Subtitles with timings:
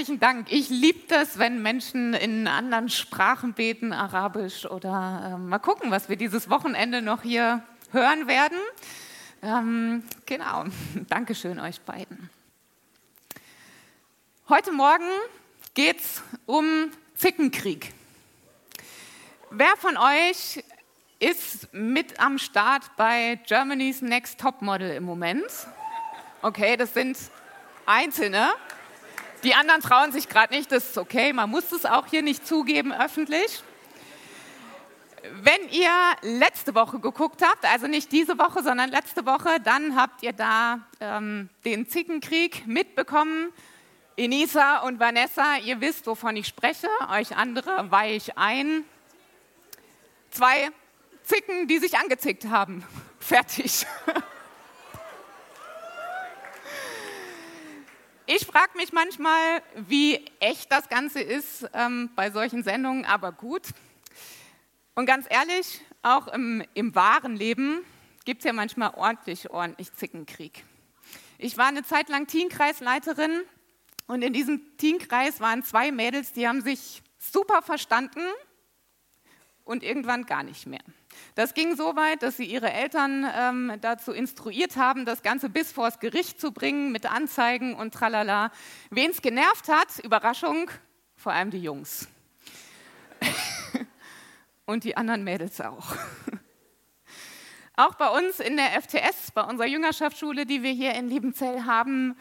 [0.00, 0.50] Herzlichen Dank.
[0.50, 6.08] Ich liebe das, wenn Menschen in anderen Sprachen beten, Arabisch oder äh, mal gucken, was
[6.08, 8.56] wir dieses Wochenende noch hier hören werden.
[9.42, 10.64] Ähm, genau,
[11.10, 12.30] Dankeschön euch beiden.
[14.48, 15.04] Heute Morgen
[15.74, 17.92] geht es um Zickenkrieg.
[19.50, 20.64] Wer von euch
[21.18, 25.44] ist mit am Start bei Germany's Next Top Model im Moment?
[26.40, 27.18] Okay, das sind
[27.84, 28.48] Einzelne.
[29.42, 32.46] Die anderen trauen sich gerade nicht, das ist okay, man muss es auch hier nicht
[32.46, 33.62] zugeben öffentlich.
[35.42, 35.90] Wenn ihr
[36.22, 40.80] letzte Woche geguckt habt, also nicht diese Woche, sondern letzte Woche, dann habt ihr da
[41.00, 43.52] ähm, den Zickenkrieg mitbekommen.
[44.16, 48.84] Enisa und Vanessa, ihr wisst, wovon ich spreche, euch andere weihe ich ein.
[50.30, 50.70] Zwei
[51.22, 52.84] Zicken, die sich angezickt haben.
[53.20, 53.86] Fertig.
[58.32, 63.62] Ich frage mich manchmal, wie echt das Ganze ist ähm, bei solchen Sendungen, aber gut.
[64.94, 67.80] Und ganz ehrlich, auch im, im wahren Leben
[68.24, 70.62] gibt es ja manchmal ordentlich, ordentlich Zickenkrieg.
[71.38, 73.42] Ich war eine Zeit lang Teenkreisleiterin
[74.06, 78.22] und in diesem Teenkreis waren zwei Mädels, die haben sich super verstanden
[79.64, 80.84] und irgendwann gar nicht mehr.
[81.34, 85.72] Das ging so weit, dass sie ihre Eltern ähm, dazu instruiert haben, das Ganze bis
[85.72, 88.50] vors Gericht zu bringen mit Anzeigen und tralala.
[88.90, 90.70] Wen es genervt hat, Überraschung,
[91.16, 92.08] vor allem die Jungs.
[94.66, 95.94] und die anderen Mädels auch.
[97.76, 102.16] Auch bei uns in der FTS, bei unserer Jüngerschaftsschule, die wir hier in Liebenzell haben,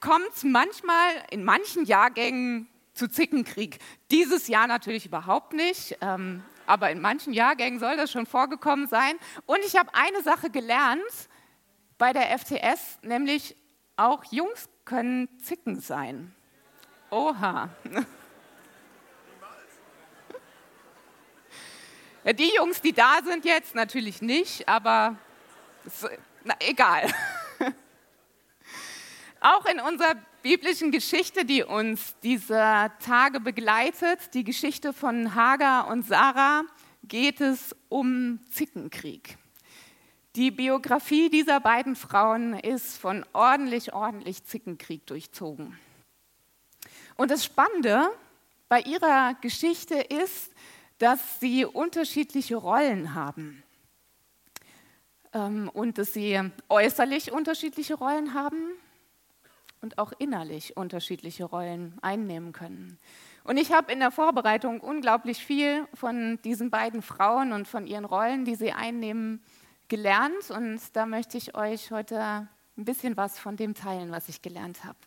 [0.00, 3.78] kommt es manchmal in manchen Jahrgängen zu Zickenkrieg.
[4.10, 5.96] Dieses Jahr natürlich überhaupt nicht.
[6.00, 9.18] Ähm, aber in manchen Jahrgängen soll das schon vorgekommen sein.
[9.44, 11.02] Und ich habe eine Sache gelernt
[11.98, 13.56] bei der FTS, nämlich
[13.96, 16.32] auch Jungs können Zicken sein.
[17.10, 17.70] Oha.
[22.22, 25.16] Ja, die Jungs, die da sind jetzt, natürlich nicht, aber
[26.44, 27.10] na, egal.
[29.40, 36.06] Auch in unserer biblischen Geschichte, die uns diese Tage begleitet, die Geschichte von Hagar und
[36.06, 36.62] Sarah,
[37.04, 39.36] geht es um Zickenkrieg.
[40.36, 45.78] Die Biografie dieser beiden Frauen ist von ordentlich, ordentlich Zickenkrieg durchzogen.
[47.16, 48.08] Und das Spannende
[48.68, 50.52] bei ihrer Geschichte ist,
[50.98, 53.62] dass sie unterschiedliche Rollen haben
[55.34, 58.70] ähm, und dass sie äußerlich unterschiedliche Rollen haben
[59.80, 62.98] und auch innerlich unterschiedliche Rollen einnehmen können.
[63.44, 68.04] Und ich habe in der Vorbereitung unglaublich viel von diesen beiden Frauen und von ihren
[68.04, 69.42] Rollen, die sie einnehmen,
[69.88, 70.50] gelernt.
[70.50, 74.84] Und da möchte ich euch heute ein bisschen was von dem teilen, was ich gelernt
[74.84, 74.98] habe.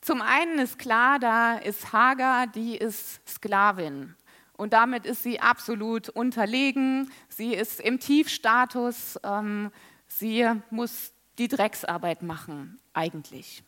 [0.00, 4.14] Zum einen ist klar, da ist Hagar, die ist Sklavin.
[4.56, 7.10] Und damit ist sie absolut unterlegen.
[7.28, 9.18] Sie ist im Tiefstatus.
[9.22, 9.70] Ähm,
[10.06, 13.62] sie muss die Drecksarbeit machen, eigentlich.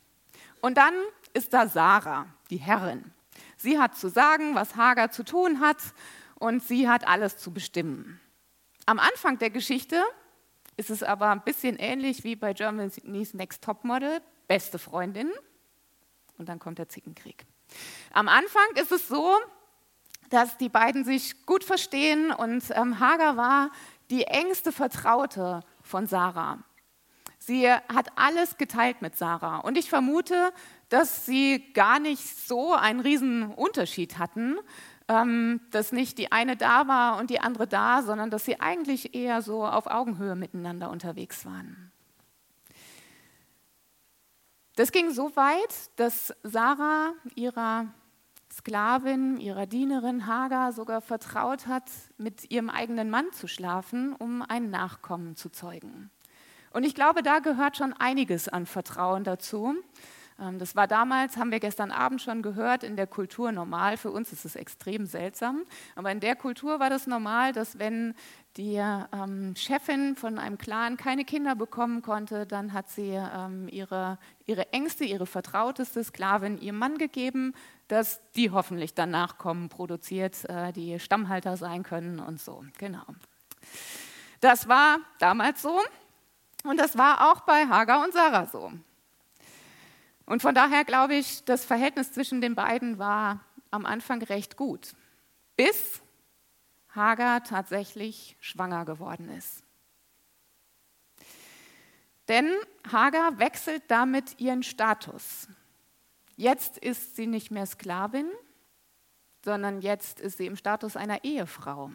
[0.60, 0.94] Und dann
[1.32, 3.12] ist da Sarah, die Herrin.
[3.56, 5.78] Sie hat zu sagen, was Hagar zu tun hat
[6.34, 8.20] und sie hat alles zu bestimmen.
[8.86, 10.02] Am Anfang der Geschichte
[10.76, 15.30] ist es aber ein bisschen ähnlich wie bei Germany's Next Topmodel, beste Freundin
[16.38, 17.46] und dann kommt der Zickenkrieg.
[18.12, 19.36] Am Anfang ist es so,
[20.30, 23.70] dass die beiden sich gut verstehen und ähm, Hagar war
[24.10, 26.58] die engste Vertraute von Sarah.
[27.50, 29.56] Sie hat alles geteilt mit Sarah.
[29.58, 30.52] Und ich vermute,
[30.88, 34.56] dass sie gar nicht so einen riesen Unterschied hatten,
[35.08, 39.16] ähm, dass nicht die eine da war und die andere da, sondern dass sie eigentlich
[39.16, 41.90] eher so auf Augenhöhe miteinander unterwegs waren.
[44.76, 47.88] Das ging so weit, dass Sarah ihrer
[48.52, 54.70] Sklavin, ihrer Dienerin Hagar sogar vertraut hat, mit ihrem eigenen Mann zu schlafen, um ein
[54.70, 56.12] Nachkommen zu zeugen.
[56.72, 59.74] Und ich glaube, da gehört schon einiges an Vertrauen dazu.
[60.40, 63.96] Ähm, das war damals, haben wir gestern Abend schon gehört, in der Kultur normal.
[63.96, 65.64] Für uns ist es extrem seltsam.
[65.94, 68.14] Aber in der Kultur war das normal, dass wenn
[68.56, 74.18] die ähm, Chefin von einem Clan keine Kinder bekommen konnte, dann hat sie ähm, ihre,
[74.46, 77.54] ihre engste, ihre vertrauteste Sklavin ihrem Mann gegeben,
[77.88, 82.64] dass die hoffentlich dann Nachkommen produziert, äh, die Stammhalter sein können und so.
[82.78, 83.04] Genau.
[84.40, 85.78] Das war damals so
[86.64, 88.72] und das war auch bei Hagar und Sarah so.
[90.26, 94.94] Und von daher glaube ich, das Verhältnis zwischen den beiden war am Anfang recht gut,
[95.56, 96.00] bis
[96.94, 99.64] Hagar tatsächlich schwanger geworden ist.
[102.28, 102.48] Denn
[102.90, 105.48] Hagar wechselt damit ihren Status.
[106.36, 108.30] Jetzt ist sie nicht mehr Sklavin,
[109.44, 111.90] sondern jetzt ist sie im Status einer Ehefrau.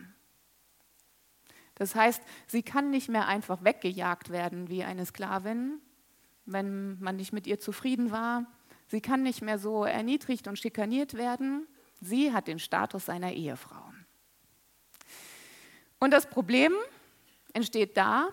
[1.76, 5.80] Das heißt, sie kann nicht mehr einfach weggejagt werden wie eine Sklavin,
[6.46, 8.46] wenn man nicht mit ihr zufrieden war.
[8.88, 11.68] Sie kann nicht mehr so erniedrigt und schikaniert werden.
[12.02, 13.84] Sie hat den Status einer Ehefrau.
[16.00, 16.74] Und das Problem
[17.54, 18.30] entsteht da,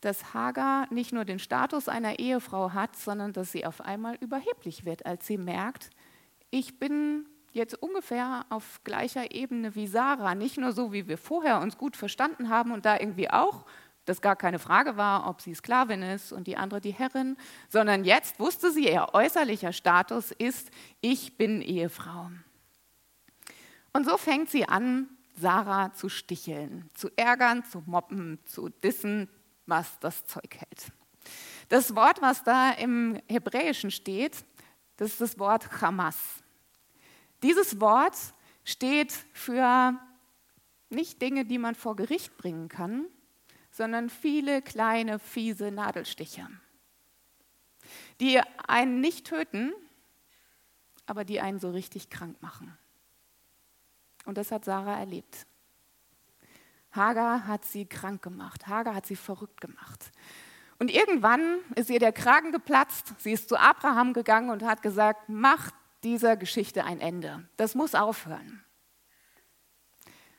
[0.00, 4.84] dass Hagar nicht nur den Status einer Ehefrau hat, sondern dass sie auf einmal überheblich
[4.84, 5.90] wird, als sie merkt,
[6.50, 11.60] ich bin jetzt ungefähr auf gleicher Ebene wie Sarah, nicht nur so, wie wir vorher
[11.60, 13.64] uns gut verstanden haben und da irgendwie auch,
[14.04, 17.36] dass gar keine Frage war, ob sie Sklavin ist und die andere die Herrin,
[17.70, 20.70] sondern jetzt wusste sie, ihr äußerlicher Status ist,
[21.00, 22.30] ich bin Ehefrau.
[23.92, 29.28] Und so fängt sie an, Sarah zu sticheln, zu ärgern, zu mobben, zu dissen,
[29.66, 30.92] was das Zeug hält.
[31.68, 34.44] Das Wort, was da im Hebräischen steht,
[34.96, 36.43] das ist das Wort Hamas.
[37.44, 38.16] Dieses Wort
[38.64, 40.00] steht für
[40.88, 43.04] nicht Dinge, die man vor Gericht bringen kann,
[43.70, 46.48] sondern viele kleine, fiese Nadelstiche,
[48.18, 49.74] die einen nicht töten,
[51.04, 52.78] aber die einen so richtig krank machen.
[54.24, 55.46] Und das hat Sarah erlebt.
[56.92, 58.68] Hagar hat sie krank gemacht.
[58.68, 60.12] Hagar hat sie verrückt gemacht.
[60.78, 63.12] Und irgendwann ist ihr der Kragen geplatzt.
[63.18, 65.72] Sie ist zu Abraham gegangen und hat gesagt, mach
[66.04, 67.48] dieser Geschichte ein Ende.
[67.56, 68.64] Das muss aufhören.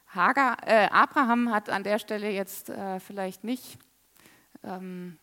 [0.08, 3.78] Hagar, äh, Abraham hat an der Stelle jetzt äh, vielleicht nicht
[4.64, 5.18] ähm,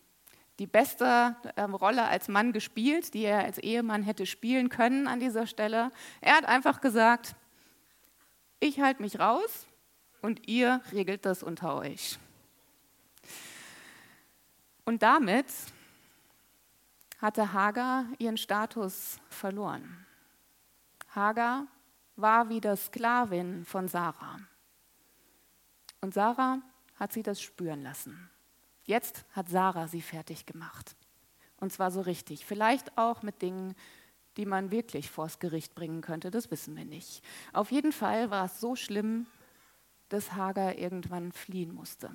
[0.59, 5.19] die beste äh, Rolle als Mann gespielt, die er als Ehemann hätte spielen können an
[5.19, 5.91] dieser Stelle.
[6.21, 7.35] Er hat einfach gesagt,
[8.61, 9.67] ich halte mich raus
[10.21, 12.19] und ihr regelt das unter euch.
[14.85, 15.47] Und damit
[17.21, 20.05] hatte Hagar ihren Status verloren.
[21.14, 21.67] Hagar
[22.17, 24.38] war wieder Sklavin von Sarah.
[26.00, 26.61] Und Sarah
[26.97, 28.31] hat sie das spüren lassen.
[28.85, 30.97] Jetzt hat Sarah sie fertig gemacht.
[31.59, 32.44] Und zwar so richtig.
[32.44, 33.75] Vielleicht auch mit Dingen,
[34.37, 37.23] die man wirklich vors Gericht bringen könnte, das wissen wir nicht.
[37.53, 39.26] Auf jeden Fall war es so schlimm,
[40.08, 42.11] dass Hagar irgendwann fliehen musste,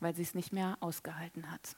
[0.00, 1.76] weil sie es nicht mehr ausgehalten hat.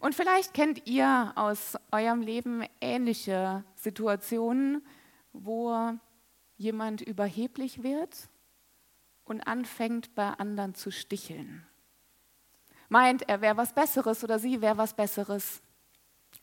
[0.00, 4.84] Und vielleicht kennt ihr aus eurem Leben ähnliche Situationen,
[5.32, 5.74] wo
[6.56, 8.28] jemand überheblich wird
[9.24, 11.66] und anfängt bei anderen zu sticheln.
[12.88, 15.60] Meint, er wäre was Besseres oder sie wäre was Besseres.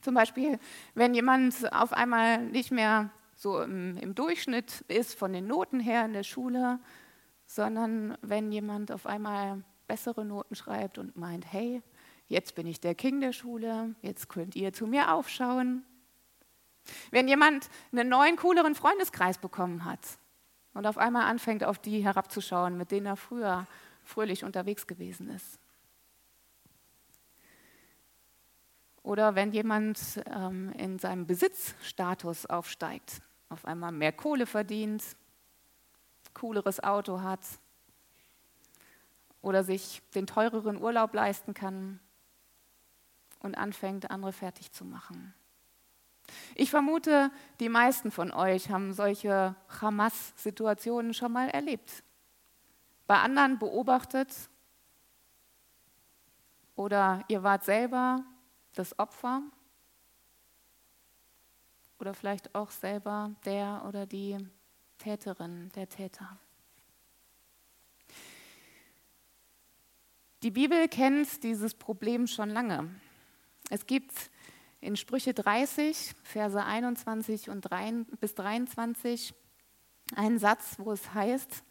[0.02, 0.60] Zum Beispiel,
[0.94, 6.06] wenn jemand auf einmal nicht mehr so im, im, Durchschnitt ist von den Noten her
[6.06, 6.80] in der Schule,
[7.46, 11.82] sondern wenn jemand auf einmal bessere Noten schreibt und meint, hey,
[12.28, 15.84] jetzt bin ich der King der Schule, jetzt könnt ihr zu mir aufschauen.
[17.12, 20.00] Wenn jemand einen neuen, cooleren Freundeskreis bekommen hat
[20.74, 23.66] und auf einmal anfängt, auf die herabzuschauen, mit denen er früher
[24.04, 25.60] fröhlich unterwegs gewesen ist.
[29.02, 35.04] Oder wenn jemand ähm, in seinem Besitzstatus aufsteigt, auf einmal mehr Kohle verdient,
[36.34, 37.42] cooleres Auto hat
[39.42, 42.00] oder sich den teureren Urlaub leisten kann
[43.44, 45.34] und anfängt, andere fertig zu machen.
[46.56, 52.04] Ich vermute, die meisten von euch haben solche Hamas-Situationen schon mal erlebt.
[53.06, 54.50] Bei anderen beobachtet
[56.76, 58.24] oder ihr wart selber
[58.74, 59.44] das Opfer
[62.00, 64.38] oder vielleicht auch selber der oder die
[64.98, 66.38] Täterin, der Täter.
[70.44, 72.90] Die Bibel kennt dieses Problem schon lange.
[73.74, 74.14] Es gibt
[74.82, 79.34] in Sprüche 30, Verse 21 und 3, bis 23
[80.16, 81.64] einen Satz, wo es heißt,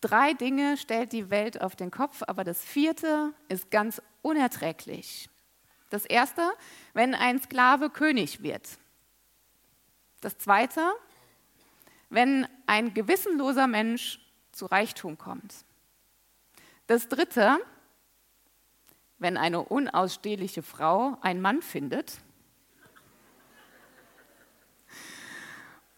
[0.00, 5.30] drei Dinge stellt die Welt auf den Kopf, aber das vierte ist ganz unerträglich.
[5.90, 6.42] Das erste,
[6.92, 8.68] wenn ein Sklave König wird.
[10.22, 10.80] Das zweite,
[12.10, 14.18] wenn ein gewissenloser Mensch
[14.50, 15.54] zu Reichtum kommt.
[16.88, 17.60] Das dritte,
[19.24, 22.18] wenn eine unausstehliche Frau einen Mann findet.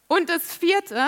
[0.06, 1.04] Und das vierte,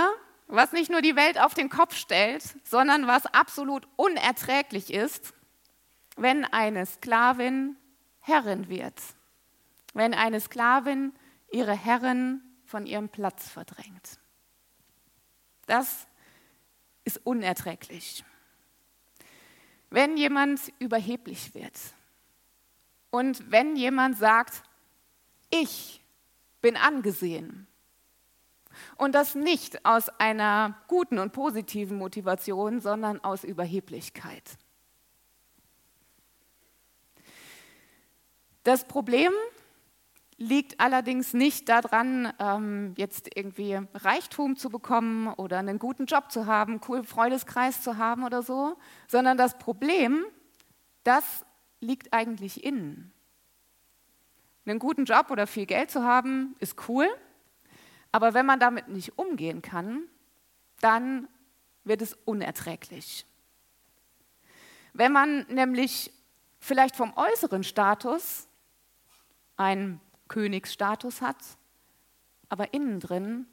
[0.48, 5.32] was nicht nur die Welt auf den Kopf stellt, sondern was absolut unerträglich ist,
[6.16, 7.76] wenn eine Sklavin
[8.18, 9.00] Herrin wird,
[9.94, 11.12] wenn eine Sklavin
[11.52, 14.18] ihre Herrin von ihrem Platz verdrängt.
[15.66, 16.08] Das
[17.04, 18.24] ist unerträglich.
[19.88, 21.78] Wenn jemand überheblich wird
[23.10, 24.62] und wenn jemand sagt,
[25.50, 26.02] ich
[26.60, 27.68] bin angesehen,
[28.96, 34.56] und das nicht aus einer guten und positiven Motivation, sondern aus Überheblichkeit.
[38.64, 39.32] Das Problem
[40.36, 46.46] liegt allerdings nicht daran, ähm, jetzt irgendwie Reichtum zu bekommen oder einen guten Job zu
[46.46, 48.76] haben, cool Freundeskreis zu haben oder so,
[49.08, 50.24] sondern das Problem,
[51.02, 51.44] das
[51.80, 53.12] liegt eigentlich innen.
[54.66, 57.08] Einen guten Job oder viel Geld zu haben, ist cool,
[58.12, 60.02] aber wenn man damit nicht umgehen kann,
[60.80, 61.28] dann
[61.84, 63.26] wird es unerträglich.
[64.92, 66.12] Wenn man nämlich
[66.58, 68.48] vielleicht vom äußeren Status
[69.56, 71.36] einen Königsstatus hat,
[72.48, 73.46] aber innen drin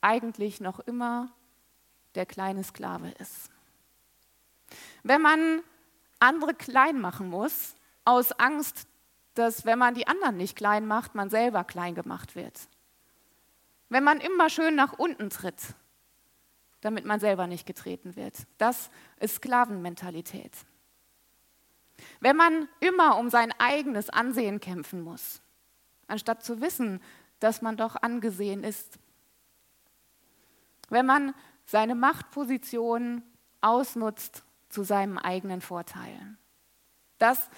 [0.00, 1.32] eigentlich noch immer
[2.14, 3.50] der kleine Sklave ist.
[5.02, 5.62] Wenn man
[6.18, 8.86] andere klein machen muss, aus Angst,
[9.34, 12.68] dass wenn man die anderen nicht klein macht, man selber klein gemacht wird.
[13.88, 15.74] Wenn man immer schön nach unten tritt,
[16.80, 18.34] damit man selber nicht getreten wird.
[18.58, 20.52] Das ist Sklavenmentalität.
[22.20, 25.40] Wenn man immer um sein eigenes Ansehen kämpfen muss,
[26.06, 27.02] anstatt zu wissen,
[27.40, 28.98] dass man doch angesehen ist.
[30.88, 33.22] Wenn man seine Machtposition
[33.60, 34.44] ausnutzt
[34.76, 36.36] zu seinem eigenen Vorteil.
[37.16, 37.48] Das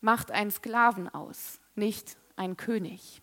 [0.00, 3.22] macht einen Sklaven aus, nicht ein König.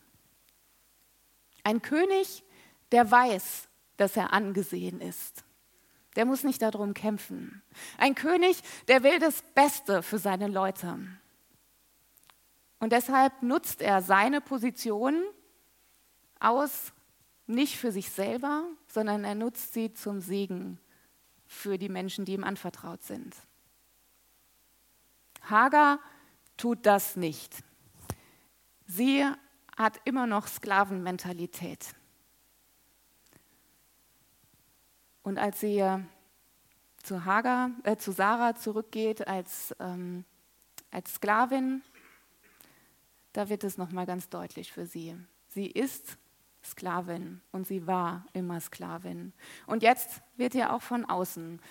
[1.65, 2.45] Ein König,
[2.93, 5.43] der weiß, dass er angesehen ist.
[6.15, 7.61] Der muss nicht darum kämpfen.
[7.97, 10.97] Ein König, der will das Beste für seine Leute.
[12.79, 15.21] Und deshalb nutzt er seine Position
[16.39, 16.93] aus,
[17.45, 20.79] nicht für sich selber, sondern er nutzt sie zum Segen
[21.53, 23.35] für die Menschen, die ihm anvertraut sind.
[25.43, 25.99] Hagar
[26.57, 27.63] tut das nicht.
[28.85, 29.25] Sie
[29.77, 31.95] hat immer noch Sklavenmentalität.
[35.23, 35.83] Und als sie
[37.01, 40.25] zu, Hagar, äh, zu Sarah zurückgeht als, ähm,
[40.91, 41.81] als Sklavin,
[43.31, 45.15] da wird es nochmal ganz deutlich für sie.
[45.47, 46.17] Sie ist
[46.63, 49.33] Sklavin und sie war immer Sklavin.
[49.67, 51.61] Und jetzt wird ihr auch von außen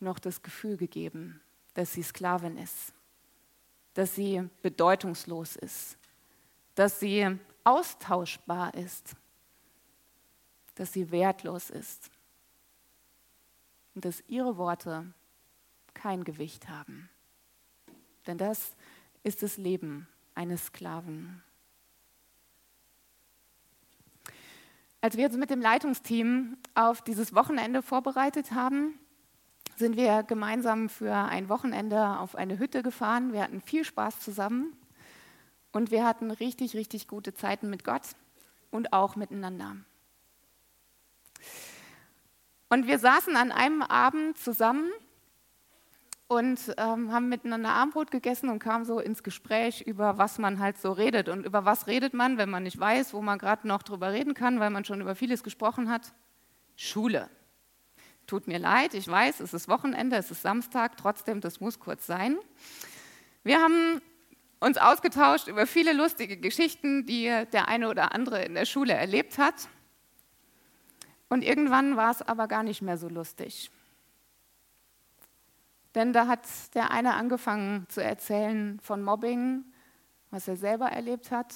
[0.00, 1.40] noch das Gefühl gegeben,
[1.74, 2.92] dass sie Sklavin ist,
[3.94, 5.98] dass sie bedeutungslos ist,
[6.74, 9.16] dass sie austauschbar ist,
[10.74, 12.10] dass sie wertlos ist
[13.94, 15.12] und dass ihre Worte
[15.94, 17.08] kein Gewicht haben.
[18.26, 18.74] Denn das
[19.22, 21.42] ist das Leben eines Sklaven.
[25.04, 28.98] Als wir uns mit dem Leitungsteam auf dieses Wochenende vorbereitet haben,
[29.76, 33.34] sind wir gemeinsam für ein Wochenende auf eine Hütte gefahren.
[33.34, 34.74] Wir hatten viel Spaß zusammen
[35.72, 38.00] und wir hatten richtig, richtig gute Zeiten mit Gott
[38.70, 39.76] und auch miteinander.
[42.70, 44.90] Und wir saßen an einem Abend zusammen
[46.34, 50.78] und ähm, haben miteinander Abendbrot gegessen und kamen so ins Gespräch über, was man halt
[50.78, 51.28] so redet.
[51.28, 54.34] Und über was redet man, wenn man nicht weiß, wo man gerade noch drüber reden
[54.34, 56.12] kann, weil man schon über vieles gesprochen hat?
[56.76, 57.30] Schule.
[58.26, 62.06] Tut mir leid, ich weiß, es ist Wochenende, es ist Samstag, trotzdem, das muss kurz
[62.06, 62.38] sein.
[63.42, 64.00] Wir haben
[64.60, 69.36] uns ausgetauscht über viele lustige Geschichten, die der eine oder andere in der Schule erlebt
[69.36, 69.68] hat.
[71.28, 73.70] Und irgendwann war es aber gar nicht mehr so lustig.
[75.94, 79.64] Denn da hat der eine angefangen zu erzählen von Mobbing,
[80.30, 81.54] was er selber erlebt hat.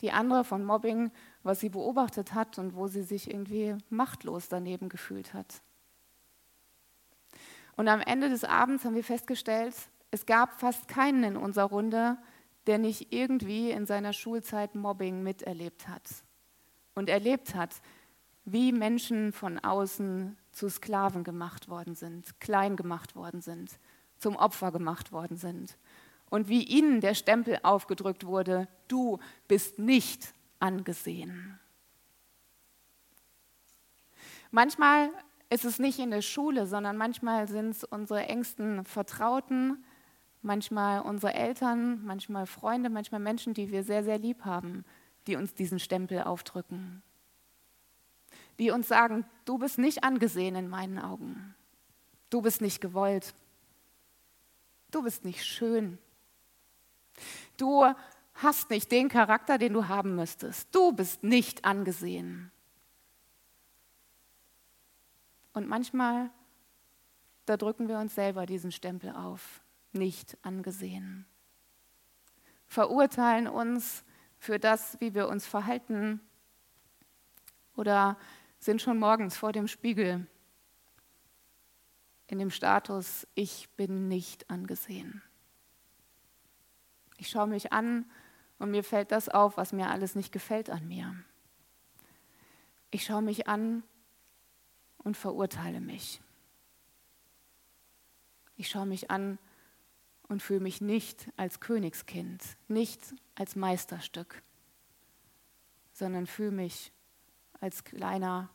[0.00, 1.10] Die andere von Mobbing,
[1.42, 5.62] was sie beobachtet hat und wo sie sich irgendwie machtlos daneben gefühlt hat.
[7.76, 9.74] Und am Ende des Abends haben wir festgestellt,
[10.10, 12.18] es gab fast keinen in unserer Runde,
[12.66, 16.02] der nicht irgendwie in seiner Schulzeit Mobbing miterlebt hat
[16.94, 17.80] und erlebt hat,
[18.44, 23.78] wie Menschen von außen zu Sklaven gemacht worden sind, klein gemacht worden sind,
[24.18, 25.76] zum Opfer gemacht worden sind
[26.30, 31.58] und wie ihnen der Stempel aufgedrückt wurde, du bist nicht angesehen.
[34.50, 35.10] Manchmal
[35.50, 39.84] ist es nicht in der Schule, sondern manchmal sind es unsere engsten Vertrauten,
[40.42, 44.84] manchmal unsere Eltern, manchmal Freunde, manchmal Menschen, die wir sehr, sehr lieb haben,
[45.26, 47.02] die uns diesen Stempel aufdrücken.
[48.60, 51.54] Die uns sagen, du bist nicht angesehen in meinen Augen.
[52.28, 53.34] Du bist nicht gewollt.
[54.90, 55.96] Du bist nicht schön.
[57.56, 57.86] Du
[58.34, 60.74] hast nicht den Charakter, den du haben müsstest.
[60.74, 62.52] Du bist nicht angesehen.
[65.54, 66.28] Und manchmal,
[67.46, 69.62] da drücken wir uns selber diesen Stempel auf,
[69.92, 71.24] nicht angesehen.
[72.66, 74.04] Verurteilen uns
[74.38, 76.20] für das, wie wir uns verhalten
[77.74, 78.18] oder
[78.60, 80.26] sind schon morgens vor dem Spiegel
[82.26, 85.20] in dem Status, ich bin nicht angesehen.
[87.16, 88.08] Ich schaue mich an
[88.58, 91.16] und mir fällt das auf, was mir alles nicht gefällt an mir.
[92.92, 93.82] Ich schaue mich an
[94.98, 96.20] und verurteile mich.
[98.56, 99.38] Ich schaue mich an
[100.28, 104.42] und fühle mich nicht als Königskind, nicht als Meisterstück,
[105.92, 106.92] sondern fühle mich
[107.60, 108.48] als kleiner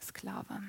[0.00, 0.62] Sklave.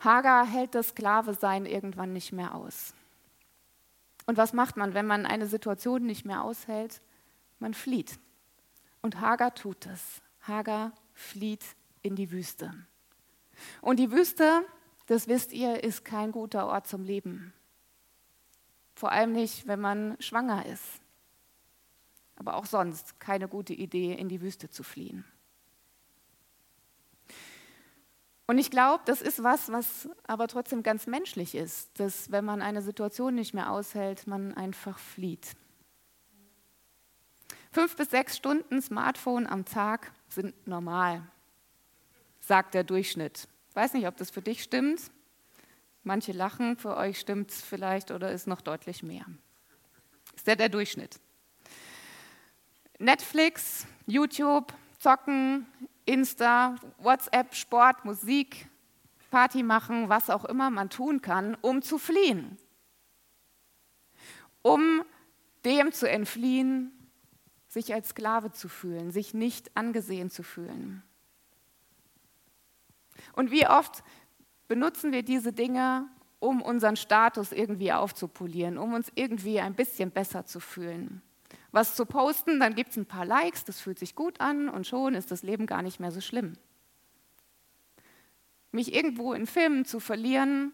[0.00, 2.94] Hagar hält das Sklave-Sein irgendwann nicht mehr aus.
[4.26, 7.00] Und was macht man, wenn man eine Situation nicht mehr aushält?
[7.58, 8.18] Man flieht.
[9.02, 10.22] Und Hagar tut es.
[10.42, 11.64] Hagar flieht
[12.02, 12.74] in die Wüste.
[13.80, 14.64] Und die Wüste,
[15.06, 17.52] das wisst ihr, ist kein guter Ort zum Leben.
[18.94, 21.03] Vor allem nicht, wenn man schwanger ist.
[22.36, 25.24] Aber auch sonst keine gute Idee, in die Wüste zu fliehen.
[28.46, 32.60] Und ich glaube, das ist was, was aber trotzdem ganz menschlich ist, dass wenn man
[32.60, 35.56] eine Situation nicht mehr aushält, man einfach flieht.
[37.72, 41.26] Fünf bis sechs Stunden Smartphone am Tag sind normal,
[42.40, 43.48] sagt der Durchschnitt.
[43.70, 45.10] Ich weiß nicht, ob das für dich stimmt.
[46.02, 49.24] Manche lachen, für euch stimmt es vielleicht oder ist noch deutlich mehr.
[50.36, 51.18] Ist der der Durchschnitt?
[53.04, 55.66] Netflix, YouTube, Zocken,
[56.06, 58.66] Insta, WhatsApp, Sport, Musik,
[59.30, 62.56] Party machen, was auch immer man tun kann, um zu fliehen.
[64.62, 65.04] Um
[65.66, 66.92] dem zu entfliehen,
[67.68, 71.02] sich als Sklave zu fühlen, sich nicht angesehen zu fühlen.
[73.34, 74.02] Und wie oft
[74.66, 80.46] benutzen wir diese Dinge, um unseren Status irgendwie aufzupolieren, um uns irgendwie ein bisschen besser
[80.46, 81.20] zu fühlen.
[81.74, 84.86] Was zu posten, dann gibt es ein paar Likes, das fühlt sich gut an und
[84.86, 86.52] schon ist das Leben gar nicht mehr so schlimm.
[88.70, 90.72] Mich irgendwo in Filmen zu verlieren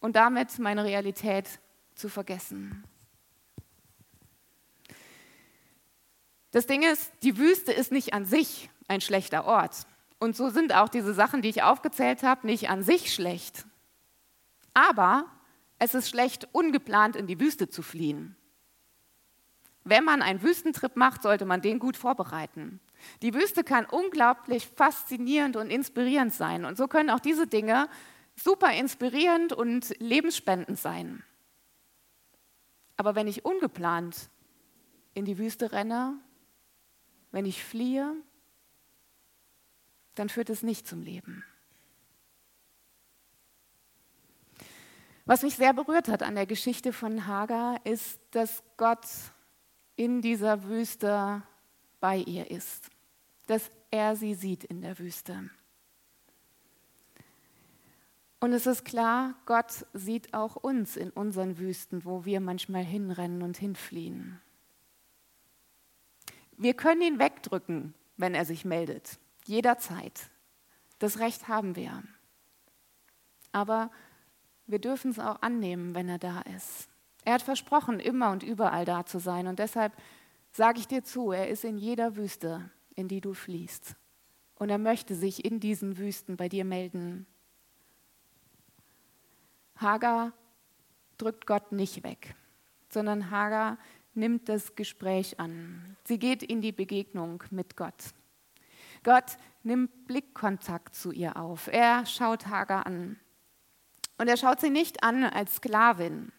[0.00, 1.60] und damit meine Realität
[1.94, 2.82] zu vergessen.
[6.50, 9.86] Das Ding ist, die Wüste ist nicht an sich ein schlechter Ort.
[10.18, 13.66] Und so sind auch diese Sachen, die ich aufgezählt habe, nicht an sich schlecht.
[14.74, 15.26] Aber
[15.78, 18.34] es ist schlecht, ungeplant in die Wüste zu fliehen.
[19.88, 22.80] Wenn man einen Wüstentrip macht, sollte man den gut vorbereiten.
[23.22, 26.64] Die Wüste kann unglaublich faszinierend und inspirierend sein.
[26.64, 27.88] Und so können auch diese Dinge
[28.34, 31.22] super inspirierend und lebensspendend sein.
[32.96, 34.28] Aber wenn ich ungeplant
[35.14, 36.18] in die Wüste renne,
[37.30, 38.12] wenn ich fliehe,
[40.16, 41.44] dann führt es nicht zum Leben.
[45.26, 49.06] Was mich sehr berührt hat an der Geschichte von Hagar, ist, dass Gott
[49.96, 51.42] in dieser Wüste
[52.00, 52.90] bei ihr ist,
[53.46, 55.50] dass er sie sieht in der Wüste.
[58.38, 63.42] Und es ist klar, Gott sieht auch uns in unseren Wüsten, wo wir manchmal hinrennen
[63.42, 64.40] und hinfliehen.
[66.58, 70.30] Wir können ihn wegdrücken, wenn er sich meldet, jederzeit.
[70.98, 72.02] Das Recht haben wir.
[73.52, 73.90] Aber
[74.66, 76.88] wir dürfen es auch annehmen, wenn er da ist.
[77.26, 79.48] Er hat versprochen, immer und überall da zu sein.
[79.48, 79.92] Und deshalb
[80.52, 83.96] sage ich dir zu, er ist in jeder Wüste, in die du fließt.
[84.54, 87.26] Und er möchte sich in diesen Wüsten bei dir melden.
[89.74, 90.34] Hagar
[91.18, 92.36] drückt Gott nicht weg,
[92.90, 93.76] sondern Hagar
[94.14, 95.96] nimmt das Gespräch an.
[96.04, 98.14] Sie geht in die Begegnung mit Gott.
[99.02, 101.66] Gott nimmt Blickkontakt zu ihr auf.
[101.66, 103.18] Er schaut Hagar an.
[104.16, 106.30] Und er schaut sie nicht an als Sklavin.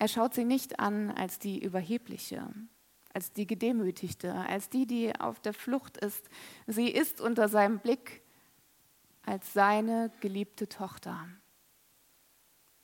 [0.00, 2.48] Er schaut sie nicht an als die Überhebliche,
[3.12, 6.30] als die Gedemütigte, als die, die auf der Flucht ist.
[6.66, 8.22] Sie ist unter seinem Blick
[9.26, 11.28] als seine geliebte Tochter.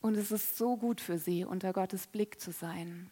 [0.01, 3.11] Und es ist so gut für sie, unter Gottes Blick zu sein.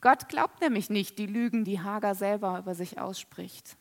[0.00, 3.76] Gott glaubt nämlich nicht die Lügen, die Hagar selber über sich ausspricht.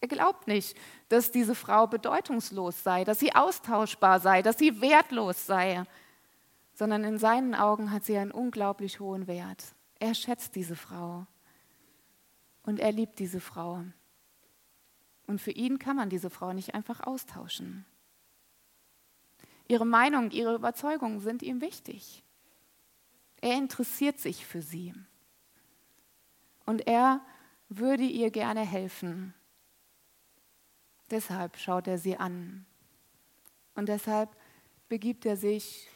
[0.00, 0.76] Er glaubt nicht,
[1.08, 5.84] dass diese Frau bedeutungslos sei, dass sie austauschbar sei, dass sie wertlos sei,
[6.74, 9.74] sondern in seinen Augen hat sie einen unglaublich hohen Wert.
[10.00, 11.26] Er schätzt diese Frau
[12.64, 13.84] und er liebt diese Frau.
[15.26, 17.86] Und für ihn kann man diese Frau nicht einfach austauschen.
[19.68, 22.22] Ihre Meinung, ihre Überzeugungen sind ihm wichtig.
[23.40, 24.92] Er interessiert sich für sie.
[26.66, 27.20] Und er
[27.68, 29.32] würde ihr gerne helfen.
[31.10, 32.66] Deshalb schaut er sie an.
[33.74, 34.36] Und deshalb
[34.88, 35.88] begibt er sich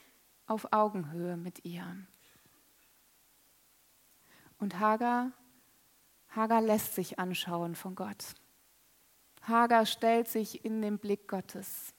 [0.49, 1.85] auf Augenhöhe mit ihr.
[4.59, 5.31] Und Hagar,
[6.31, 8.35] Hagar lässt sich anschauen von Gott.
[9.43, 11.95] Hagar stellt sich in den Blick Gottes.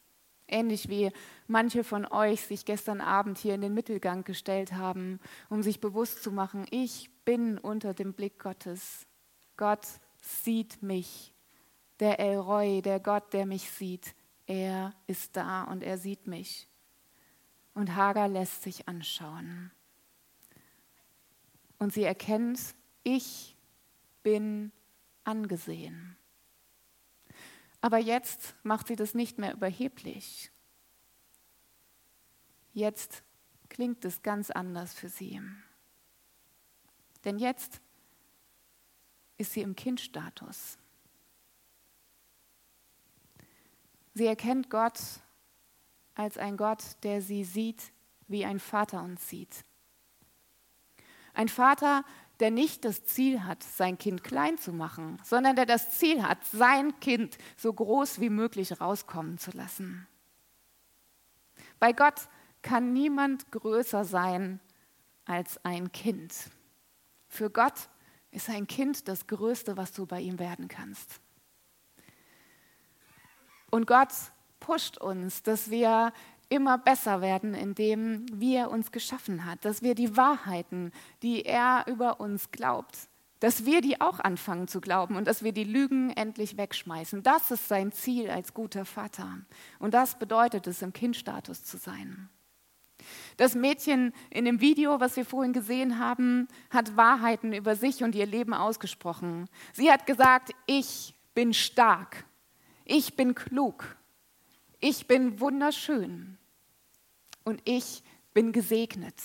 [0.48, 1.12] Ähnlich wie
[1.48, 6.24] manche von euch sich gestern Abend hier in den Mittelgang gestellt haben, um sich bewusst
[6.24, 9.06] zu machen, ich bin unter dem Blick Gottes.
[9.58, 9.86] Gott
[10.22, 11.34] sieht mich.
[12.00, 14.16] Der El Roy, der Gott, der mich sieht,
[14.48, 16.68] er ist da und er sieht mich.
[17.80, 19.72] Und Hagar lässt sich anschauen.
[21.78, 23.56] Und sie erkennt, ich
[24.22, 24.74] bin
[25.24, 26.18] angesehen.
[27.80, 30.52] Aber jetzt macht sie das nicht mehr überheblich.
[32.74, 33.24] Jetzt
[33.70, 35.42] klingt es ganz anders für sie.
[37.24, 37.80] Denn jetzt
[39.38, 40.78] ist sie im Kindstatus.
[44.15, 45.00] Sie erkennt Gott
[46.19, 47.93] als ein Gott, der sie sieht,
[48.27, 49.63] wie ein Vater uns sieht.
[51.34, 52.03] Ein Vater,
[52.41, 56.43] der nicht das Ziel hat, sein Kind klein zu machen, sondern der das Ziel hat,
[56.43, 60.08] sein Kind so groß wie möglich rauskommen zu lassen.
[61.79, 62.27] Bei Gott
[62.62, 64.60] kann niemand größer sein
[65.23, 66.34] als ein Kind.
[67.29, 67.88] Für Gott
[68.32, 71.21] ist ein Kind das Größte, was du bei ihm werden kannst.
[73.71, 74.12] Und Gott
[74.60, 76.12] pusht uns, dass wir
[76.50, 80.91] immer besser werden, indem wie er uns geschaffen hat, dass wir die Wahrheiten,
[81.22, 82.98] die er über uns glaubt,
[83.39, 87.24] dass wir die auch anfangen zu glauben und dass wir die Lügen endlich wegschmeißen.
[87.24, 89.39] Das ist sein Ziel als guter Vater.
[89.78, 92.30] Und das bedeutet es, im Kindstatus zu sein.
[93.38, 98.13] Das Mädchen in dem Video, was wir vorhin gesehen haben, hat Wahrheiten über sich und
[98.13, 99.48] ihr Leben ausgesprochen.
[99.72, 102.26] Sie hat gesagt, ich bin stark,
[102.84, 103.95] ich bin klug,
[104.80, 106.38] ich bin wunderschön
[107.44, 109.15] und ich bin gesegnet.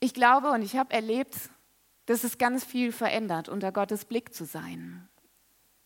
[0.00, 1.36] Ich glaube und ich habe erlebt,
[2.06, 5.08] dass es ganz viel verändert, unter Gottes Blick zu sein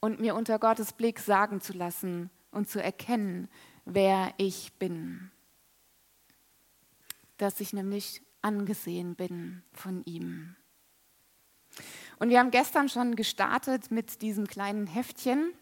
[0.01, 3.49] und mir unter Gottes Blick sagen zu lassen und zu erkennen,
[3.85, 5.31] wer ich bin.
[7.37, 10.57] Dass ich nämlich angesehen bin von ihm.
[12.19, 15.53] Und wir haben gestern schon gestartet mit diesem kleinen Heftchen.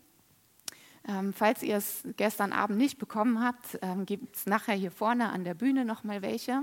[1.07, 5.31] Ähm, falls ihr es gestern Abend nicht bekommen habt, ähm, gibt es nachher hier vorne
[5.31, 6.63] an der Bühne noch mal welche.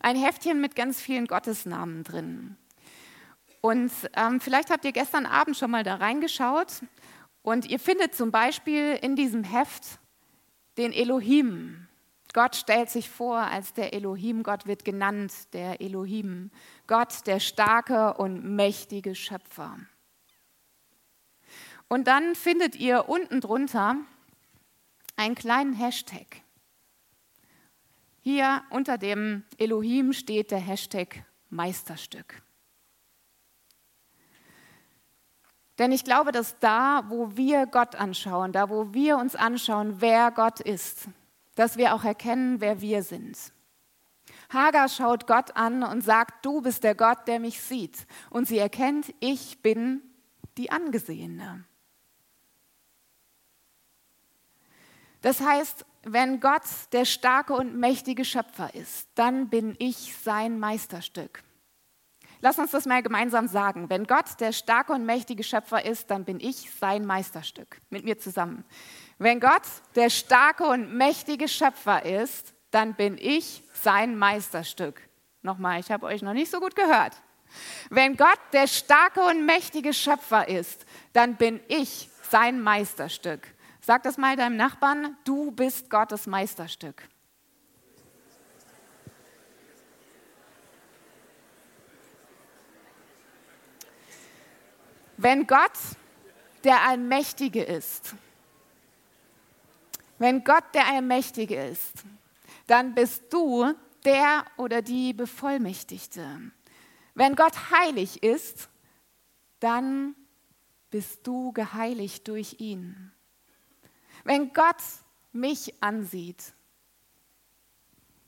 [0.00, 2.56] Ein Heftchen mit ganz vielen Gottesnamen drin.
[3.60, 6.82] Und ähm, vielleicht habt ihr gestern Abend schon mal da reingeschaut
[7.42, 9.98] und ihr findet zum Beispiel in diesem Heft
[10.78, 11.88] den Elohim.
[12.32, 16.52] Gott stellt sich vor als der Elohim, Gott wird genannt, der Elohim,
[16.86, 19.78] Gott, der starke und mächtige Schöpfer.
[21.90, 23.96] Und dann findet ihr unten drunter
[25.16, 26.42] einen kleinen Hashtag.
[28.20, 32.42] Hier unter dem Elohim steht der Hashtag Meisterstück.
[35.80, 40.30] Denn ich glaube, dass da, wo wir Gott anschauen, da, wo wir uns anschauen, wer
[40.30, 41.08] Gott ist,
[41.56, 43.36] dass wir auch erkennen, wer wir sind.
[44.50, 48.06] Hagar schaut Gott an und sagt, du bist der Gott, der mich sieht.
[48.30, 50.02] Und sie erkennt, ich bin
[50.56, 51.64] die Angesehene.
[55.22, 61.42] Das heißt, wenn Gott der starke und mächtige Schöpfer ist, dann bin ich sein Meisterstück.
[62.42, 63.90] Lass uns das mal gemeinsam sagen.
[63.90, 67.78] Wenn Gott der starke und mächtige Schöpfer ist, dann bin ich sein Meisterstück.
[67.90, 68.64] Mit mir zusammen.
[69.18, 69.62] Wenn Gott
[69.94, 75.02] der starke und mächtige Schöpfer ist, dann bin ich sein Meisterstück.
[75.42, 77.14] Nochmal, ich habe euch noch nicht so gut gehört.
[77.90, 83.46] Wenn Gott der starke und mächtige Schöpfer ist, dann bin ich sein Meisterstück.
[83.90, 87.08] Sag das mal deinem Nachbarn, du bist Gottes Meisterstück.
[95.16, 95.72] Wenn Gott
[96.62, 98.14] der Allmächtige ist,
[100.18, 102.04] Wenn Gott der Allmächtige ist,
[102.68, 103.74] dann bist du
[104.04, 106.52] der oder die Bevollmächtigte.
[107.14, 108.68] Wenn Gott heilig ist,
[109.58, 110.14] dann
[110.92, 113.12] bist du geheiligt durch ihn.
[114.30, 114.80] Wenn Gott
[115.32, 116.54] mich ansieht,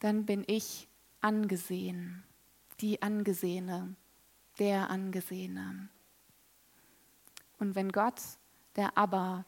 [0.01, 0.89] dann bin ich
[1.21, 2.25] angesehen,
[2.81, 3.95] die Angesehene,
[4.59, 5.89] der Angesehene.
[7.61, 8.21] Und wenn Gott
[8.75, 9.45] der Abba,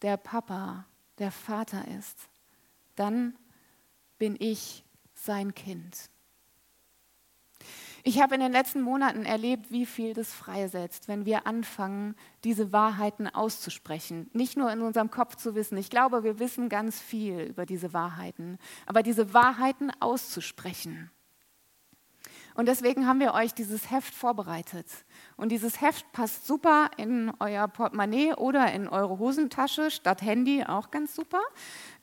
[0.00, 0.86] der Papa,
[1.18, 2.28] der Vater ist,
[2.94, 3.36] dann
[4.16, 6.08] bin ich sein Kind.
[8.08, 12.14] Ich habe in den letzten Monaten erlebt, wie viel das freisetzt, wenn wir anfangen,
[12.44, 14.30] diese Wahrheiten auszusprechen.
[14.32, 15.76] Nicht nur in unserem Kopf zu wissen.
[15.76, 18.58] Ich glaube, wir wissen ganz viel über diese Wahrheiten.
[18.86, 21.10] Aber diese Wahrheiten auszusprechen.
[22.56, 24.86] Und deswegen haben wir euch dieses Heft vorbereitet.
[25.36, 30.90] Und dieses Heft passt super in euer Portemonnaie oder in eure Hosentasche, statt Handy auch
[30.90, 31.42] ganz super.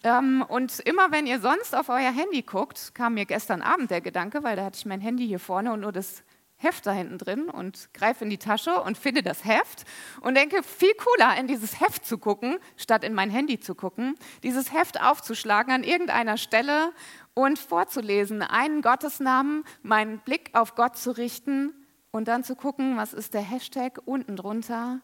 [0.04, 4.02] Ähm, und immer wenn ihr sonst auf euer Handy guckt, kam mir gestern Abend der
[4.02, 6.24] Gedanke, weil da hatte ich mein Handy hier vorne und nur das
[6.64, 9.84] Heft da hinten drin und greife in die Tasche und finde das Heft
[10.22, 14.16] und denke, viel cooler, in dieses Heft zu gucken, statt in mein Handy zu gucken,
[14.44, 16.94] dieses Heft aufzuschlagen an irgendeiner Stelle
[17.34, 21.74] und vorzulesen, einen Gottesnamen, meinen Blick auf Gott zu richten
[22.12, 25.02] und dann zu gucken, was ist der Hashtag unten drunter.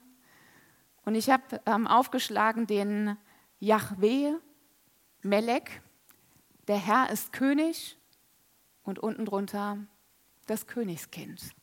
[1.06, 3.18] Und ich habe ähm, aufgeschlagen den
[3.60, 4.34] Yahweh
[5.22, 5.82] Melek,
[6.68, 7.98] der Herr ist König
[8.84, 9.80] und unten drunter
[10.46, 11.59] das Königskind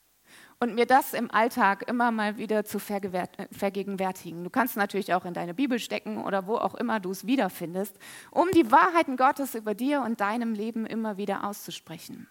[0.67, 4.43] und mir das im Alltag immer mal wieder zu vergegenwärtigen.
[4.43, 7.97] Du kannst natürlich auch in deine Bibel stecken oder wo auch immer du es wiederfindest,
[8.33, 12.29] um die Wahrheiten Gottes über dir und deinem Leben immer wieder auszusprechen.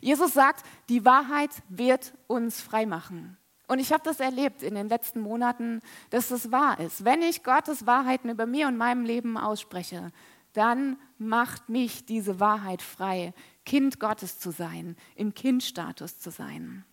[0.00, 3.36] Jesus sagt, die Wahrheit wird uns frei machen.
[3.66, 7.04] Und ich habe das erlebt in den letzten Monaten, dass das wahr ist.
[7.04, 10.12] Wenn ich Gottes Wahrheiten über mir und meinem Leben ausspreche,
[10.52, 13.34] dann macht mich diese Wahrheit frei,
[13.64, 16.84] Kind Gottes zu sein, im Kindstatus zu sein.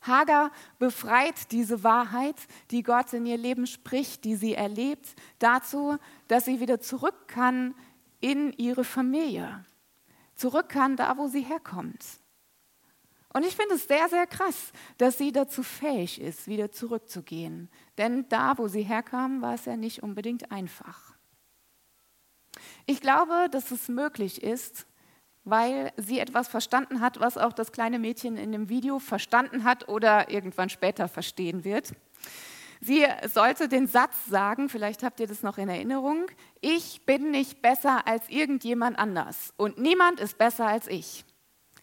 [0.00, 2.36] Hagar befreit diese Wahrheit,
[2.70, 5.08] die Gott in ihr Leben spricht, die sie erlebt,
[5.38, 5.96] dazu,
[6.28, 7.74] dass sie wieder zurück kann
[8.20, 9.64] in ihre Familie,
[10.34, 12.04] zurück kann da, wo sie herkommt.
[13.32, 17.68] Und ich finde es sehr, sehr krass, dass sie dazu fähig ist, wieder zurückzugehen.
[17.98, 21.14] Denn da, wo sie herkam, war es ja nicht unbedingt einfach.
[22.86, 24.87] Ich glaube, dass es möglich ist,
[25.50, 29.88] weil sie etwas verstanden hat, was auch das kleine Mädchen in dem Video verstanden hat
[29.88, 31.92] oder irgendwann später verstehen wird.
[32.80, 36.26] Sie sollte den Satz sagen, vielleicht habt ihr das noch in Erinnerung,
[36.60, 41.24] ich bin nicht besser als irgendjemand anders und niemand ist besser als ich.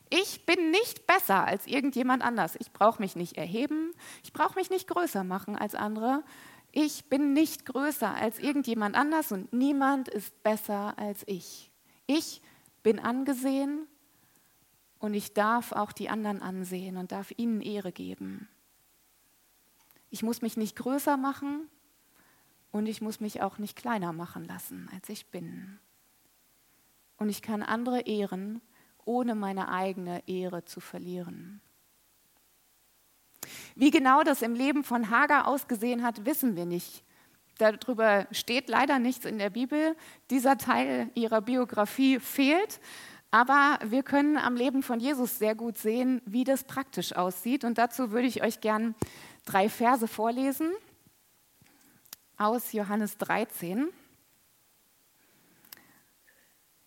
[0.10, 2.56] Ich bin nicht besser als irgendjemand anders.
[2.60, 3.92] Ich brauche mich nicht erheben,
[4.24, 6.24] ich brauche mich nicht größer machen als andere.
[6.72, 11.72] Ich bin nicht größer als irgendjemand anders und niemand ist besser als ich.
[12.06, 12.42] Ich
[12.86, 13.88] bin angesehen
[15.00, 18.48] und ich darf auch die anderen ansehen und darf ihnen Ehre geben.
[20.12, 21.68] Ich muss mich nicht größer machen
[22.70, 25.80] und ich muss mich auch nicht kleiner machen lassen, als ich bin.
[27.18, 28.62] Und ich kann andere ehren,
[29.04, 31.62] ohne meine eigene Ehre zu verlieren.
[33.74, 37.04] Wie genau das im Leben von Hagar ausgesehen hat, wissen wir nicht.
[37.58, 39.96] Darüber steht leider nichts in der Bibel.
[40.30, 42.80] Dieser Teil ihrer Biografie fehlt.
[43.32, 47.64] Aber wir können am Leben von Jesus sehr gut sehen, wie das praktisch aussieht.
[47.64, 48.96] Und dazu würde ich euch gern
[49.46, 50.72] drei Verse vorlesen
[52.38, 53.90] aus Johannes 13.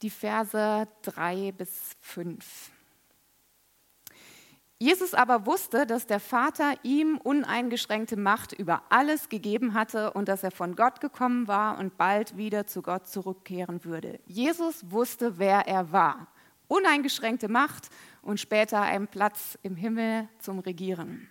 [0.02, 2.70] Die Verse 3 bis 5.
[4.80, 10.44] Jesus aber wusste, dass der Vater ihm uneingeschränkte Macht über alles gegeben hatte und dass
[10.44, 14.20] er von Gott gekommen war und bald wieder zu Gott zurückkehren würde.
[14.26, 16.28] Jesus wusste, wer er war.
[16.68, 17.90] Uneingeschränkte Macht
[18.22, 21.28] und später einen Platz im Himmel zum Regieren.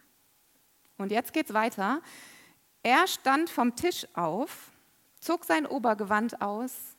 [0.98, 2.02] Und jetzt geht's weiter.
[2.84, 4.72] Er stand vom Tisch auf,
[5.22, 6.98] zog sein Obergewand aus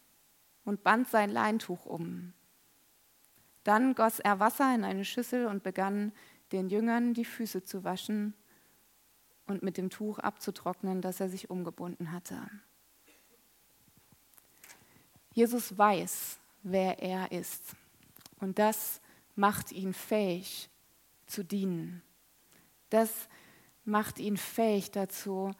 [0.64, 2.32] und band sein Leintuch um.
[3.64, 6.12] Dann goss er Wasser in eine Schüssel und begann
[6.52, 8.34] den Jüngern die Füße zu waschen
[9.46, 12.38] und mit dem Tuch abzutrocknen, das er sich umgebunden hatte.
[15.32, 17.76] Jesus weiß, wer er ist.
[18.40, 19.00] Und das
[19.34, 20.68] macht ihn fähig
[21.26, 22.02] zu dienen.
[22.90, 23.28] Das
[23.84, 25.52] macht ihn fähig dazu,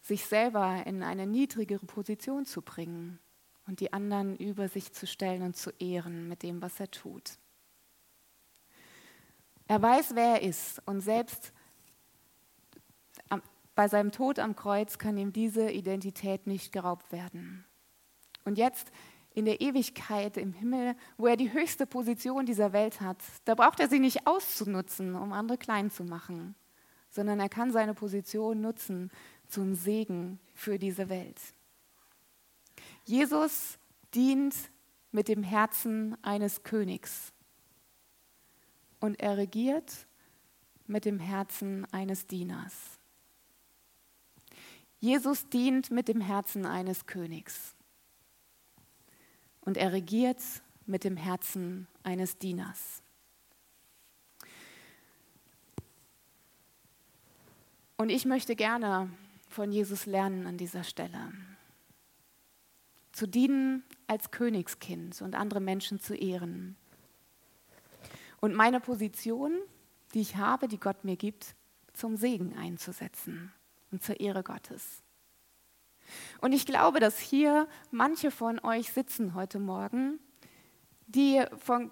[0.00, 3.18] sich selber in eine niedrigere Position zu bringen
[3.66, 7.38] und die anderen über sich zu stellen und zu ehren mit dem, was er tut.
[9.68, 11.52] Er weiß, wer er ist und selbst
[13.76, 17.64] bei seinem Tod am Kreuz kann ihm diese Identität nicht geraubt werden.
[18.44, 18.90] Und jetzt
[19.34, 23.78] in der Ewigkeit im Himmel, wo er die höchste Position dieser Welt hat, da braucht
[23.78, 26.54] er sie nicht auszunutzen, um andere klein zu machen,
[27.10, 29.10] sondern er kann seine Position nutzen
[29.46, 31.38] zum Segen für diese Welt.
[33.04, 33.78] Jesus
[34.14, 34.54] dient
[35.12, 37.34] mit dem Herzen eines Königs
[39.00, 40.06] und er regiert
[40.86, 42.98] mit dem Herzen eines Dieners.
[45.00, 47.76] Jesus dient mit dem Herzen eines Königs
[49.60, 50.42] und er regiert
[50.86, 53.02] mit dem Herzen eines Dieners.
[57.96, 59.10] Und ich möchte gerne
[59.48, 61.32] von Jesus lernen an dieser Stelle.
[63.12, 66.76] Zu dienen als Königskind und andere Menschen zu ehren.
[68.40, 69.52] Und meine Position,
[70.14, 71.54] die ich habe, die Gott mir gibt,
[71.92, 73.52] zum Segen einzusetzen
[73.90, 75.02] und zur Ehre Gottes.
[76.40, 80.20] Und ich glaube, dass hier manche von euch sitzen heute Morgen,
[81.06, 81.90] die von,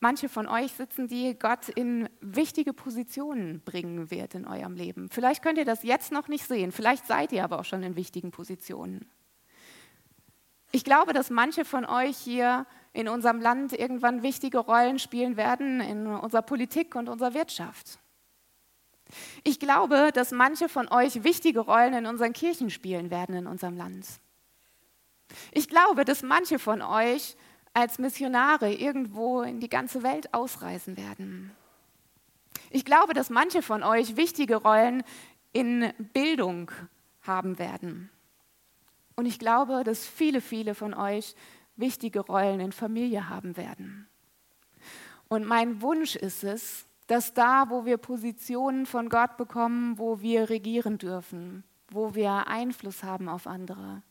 [0.00, 5.08] manche von euch sitzen, die Gott in wichtige Positionen bringen wird in eurem Leben.
[5.10, 7.96] Vielleicht könnt ihr das jetzt noch nicht sehen, vielleicht seid ihr aber auch schon in
[7.96, 9.08] wichtigen Positionen.
[10.74, 15.80] Ich glaube, dass manche von euch hier in unserem Land irgendwann wichtige Rollen spielen werden
[15.80, 18.00] in unserer Politik und unserer Wirtschaft.
[19.44, 23.76] Ich glaube, dass manche von euch wichtige Rollen in unseren Kirchen spielen werden in unserem
[23.76, 24.04] Land.
[25.52, 27.36] Ich glaube, dass manche von euch
[27.72, 31.52] als Missionare irgendwo in die ganze Welt ausreisen werden.
[32.70, 35.04] Ich glaube, dass manche von euch wichtige Rollen
[35.52, 36.72] in Bildung
[37.22, 38.10] haben werden.
[39.16, 41.34] Und ich glaube, dass viele, viele von euch
[41.76, 44.08] wichtige Rollen in Familie haben werden.
[45.28, 50.48] Und mein Wunsch ist es, dass da, wo wir Positionen von Gott bekommen, wo wir
[50.48, 54.02] regieren dürfen, wo wir Einfluss haben auf andere,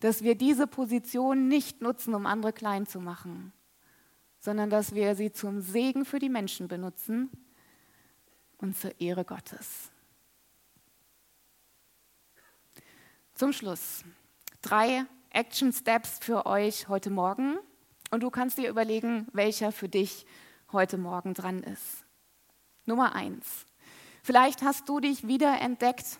[0.00, 3.52] dass wir diese Position nicht nutzen, um andere klein zu machen,
[4.40, 7.30] sondern dass wir sie zum Segen für die Menschen benutzen
[8.58, 9.90] und zur Ehre Gottes.
[13.34, 14.04] Zum Schluss
[14.64, 17.58] drei Action Steps für euch heute Morgen
[18.10, 20.24] und du kannst dir überlegen, welcher für dich
[20.72, 22.06] heute Morgen dran ist.
[22.86, 23.66] Nummer eins.
[24.22, 26.18] Vielleicht hast du dich wieder entdeckt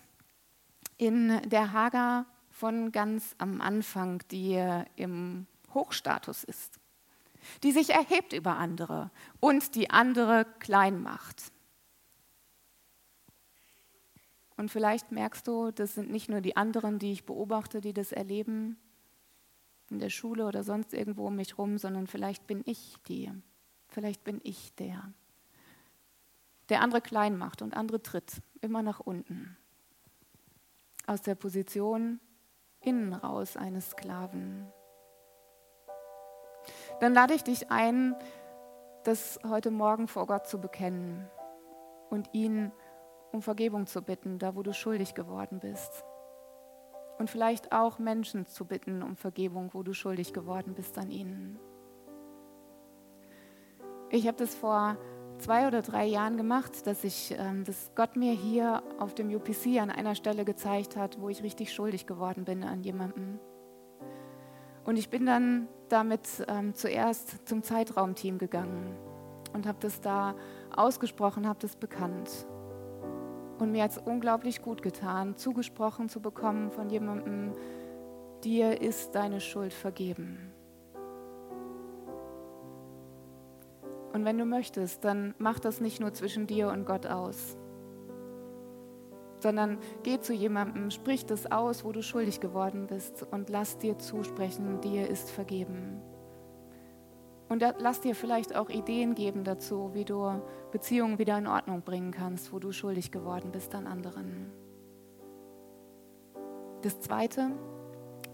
[0.97, 4.63] in der Hager von ganz am Anfang, die
[4.95, 6.79] im Hochstatus ist,
[7.63, 11.51] die sich erhebt über andere und die andere klein macht.
[14.57, 18.11] Und vielleicht merkst du, das sind nicht nur die anderen, die ich beobachte, die das
[18.11, 18.77] erleben,
[19.89, 23.31] in der Schule oder sonst irgendwo um mich rum, sondern vielleicht bin ich die,
[23.87, 25.13] vielleicht bin ich der
[26.69, 29.57] der andere klein macht und andere tritt immer nach unten.
[31.07, 32.19] Aus der Position
[32.81, 34.67] innen raus eines Sklaven.
[36.99, 38.15] Dann lade ich dich ein,
[39.03, 41.27] das heute Morgen vor Gott zu bekennen
[42.09, 42.71] und ihn
[43.35, 46.03] um Vergebung zu bitten, da wo du schuldig geworden bist.
[47.19, 51.59] Und vielleicht auch Menschen zu bitten um Vergebung, wo du schuldig geworden bist an ihnen.
[54.09, 54.97] Ich habe das vor
[55.37, 59.81] zwei oder drei Jahren gemacht, dass, ich, ähm, dass Gott mir hier auf dem UPC
[59.81, 63.39] an einer Stelle gezeigt hat, wo ich richtig schuldig geworden bin an jemandem.
[64.85, 68.95] Und ich bin dann damit ähm, zuerst zum Zeitraumteam gegangen
[69.53, 70.35] und habe das da
[70.75, 72.29] ausgesprochen, habe das bekannt.
[73.59, 77.53] Und mir hat es unglaublich gut getan, zugesprochen zu bekommen von jemandem,
[78.43, 80.51] dir ist deine Schuld vergeben.
[84.13, 87.57] Und wenn du möchtest, dann mach das nicht nur zwischen dir und Gott aus,
[89.39, 93.97] sondern geh zu jemandem, sprich das aus, wo du schuldig geworden bist und lass dir
[93.99, 96.01] zusprechen, dir ist vergeben.
[97.47, 102.11] Und lass dir vielleicht auch Ideen geben dazu, wie du Beziehungen wieder in Ordnung bringen
[102.11, 104.51] kannst, wo du schuldig geworden bist an anderen.
[106.81, 107.51] Das Zweite,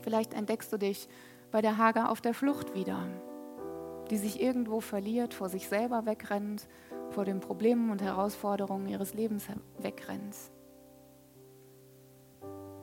[0.02, 1.10] vielleicht entdeckst du dich
[1.52, 3.06] bei der Hager auf der Flucht wieder
[4.12, 6.68] die sich irgendwo verliert, vor sich selber wegrennt,
[7.12, 9.48] vor den Problemen und Herausforderungen ihres Lebens
[9.80, 10.36] wegrennt.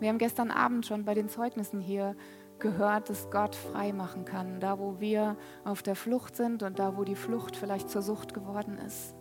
[0.00, 2.16] Wir haben gestern Abend schon bei den Zeugnissen hier
[2.60, 6.96] gehört, dass Gott frei machen kann, da wo wir auf der Flucht sind und da
[6.96, 9.14] wo die Flucht vielleicht zur Sucht geworden ist.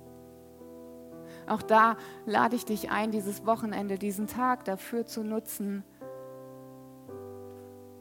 [1.48, 5.84] Auch da lade ich dich ein, dieses Wochenende, diesen Tag dafür zu nutzen,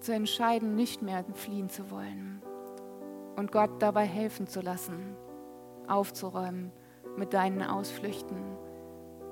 [0.01, 2.43] zu entscheiden, nicht mehr fliehen zu wollen,
[3.37, 5.16] und Gott dabei helfen zu lassen,
[5.87, 6.72] aufzuräumen
[7.16, 8.57] mit deinen Ausflüchten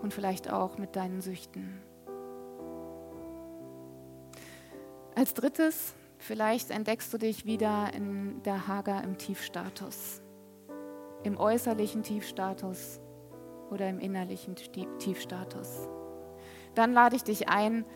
[0.02, 1.82] und vielleicht auch mit deinen Süchten.
[5.24, 10.20] Als drittes, Vielleicht entdeckst du dich wieder in der Hager im Tiefstatus,
[11.22, 13.00] im äußerlichen Tiefstatus
[13.70, 15.88] oder im innerlichen Tiefstatus.
[16.74, 17.86] Dann lade ich dich ein,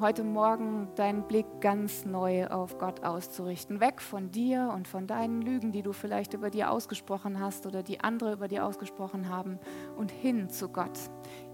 [0.00, 3.80] heute Morgen deinen Blick ganz neu auf Gott auszurichten.
[3.80, 7.84] Weg von dir und von deinen Lügen, die du vielleicht über dir ausgesprochen hast oder
[7.84, 9.60] die andere über dir ausgesprochen haben,
[9.96, 10.98] und hin zu Gott.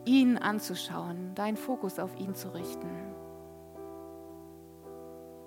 [0.06, 3.13] Ihn anzuschauen, deinen Fokus auf ihn zu richten.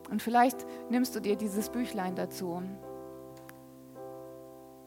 [0.10, 2.62] Und vielleicht nimmst du dir dieses Büchlein dazu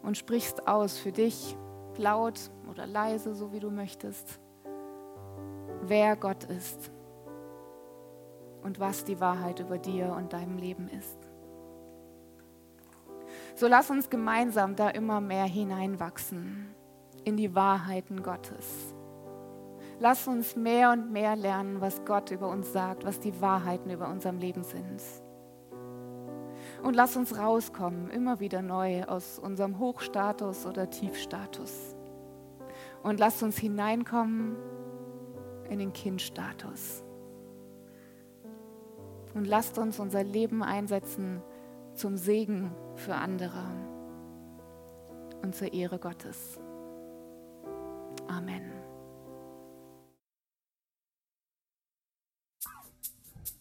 [0.03, 1.57] und sprichst aus für dich,
[1.97, 4.41] laut oder leise, so wie du möchtest,
[5.83, 6.91] wer Gott ist
[8.62, 11.18] und was die Wahrheit über dir und deinem Leben ist.
[13.55, 16.75] So lass uns gemeinsam da immer mehr hineinwachsen
[17.25, 18.95] in die Wahrheiten Gottes.
[20.01, 24.09] Lass uns mehr und mehr lernen, was Gott über uns sagt, was die Wahrheiten über
[24.09, 25.03] unserem Leben sind.
[26.82, 31.94] Und lass uns rauskommen, immer wieder neu aus unserem Hochstatus oder Tiefstatus.
[33.03, 34.57] Und lass uns hineinkommen
[35.68, 37.05] in den Kindstatus.
[39.34, 41.42] Und lasst uns unser Leben einsetzen
[41.92, 43.64] zum Segen für andere
[45.42, 46.59] und zur Ehre Gottes.
[48.26, 48.80] Amen.